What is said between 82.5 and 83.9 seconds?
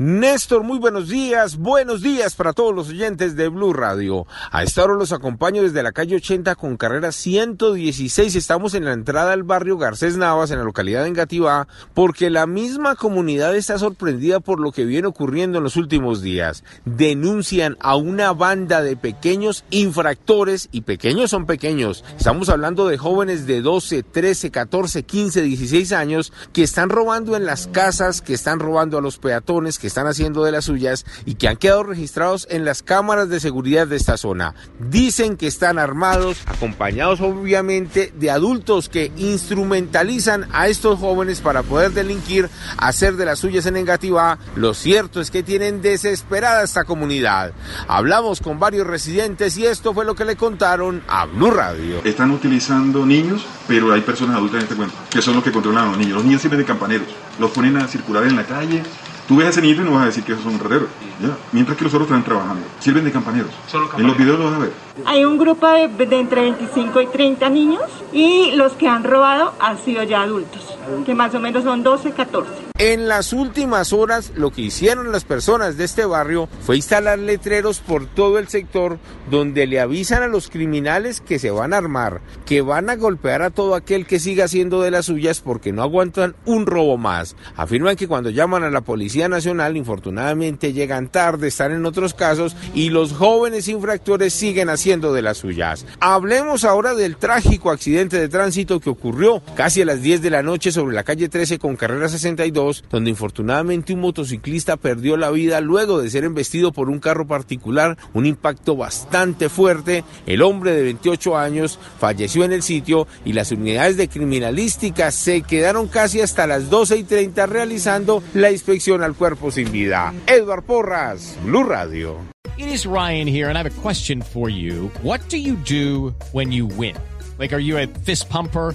van a golpear a todo